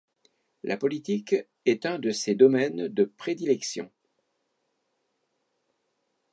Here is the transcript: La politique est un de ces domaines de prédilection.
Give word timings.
La 0.63 0.77
politique 0.77 1.35
est 1.67 1.85
un 1.85 1.99
de 1.99 2.09
ces 2.09 2.33
domaines 2.33 2.87
de 2.87 3.03
prédilection. 3.03 3.91